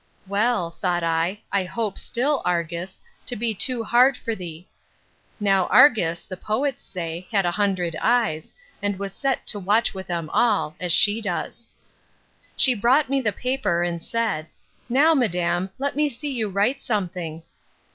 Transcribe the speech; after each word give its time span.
Well, 0.25 0.71
thought 0.71 1.03
I, 1.03 1.41
I 1.51 1.63
hope 1.63 1.99
still, 1.99 2.41
Argus, 2.43 3.01
to 3.27 3.35
be 3.35 3.53
too 3.53 3.83
hard 3.83 4.17
for 4.17 4.33
thee. 4.33 4.67
Now 5.39 5.67
Argus, 5.67 6.25
the 6.25 6.37
poets 6.37 6.83
say, 6.83 7.27
had 7.31 7.45
a 7.45 7.51
hundred 7.51 7.95
eyes, 8.01 8.51
and 8.81 8.97
was 8.97 9.13
set 9.13 9.45
to 9.45 9.59
watch 9.59 9.93
with 9.93 10.07
them 10.07 10.27
all, 10.31 10.75
as 10.79 10.91
she 10.91 11.21
does. 11.21 11.69
She 12.57 12.73
brought 12.73 13.09
me 13.11 13.21
the 13.21 13.31
paper, 13.31 13.83
and 13.83 14.01
said, 14.01 14.47
Now, 14.89 15.13
madam, 15.13 15.69
let 15.77 15.95
me 15.95 16.09
see 16.09 16.31
you 16.31 16.49
write 16.49 16.81
something. 16.81 17.43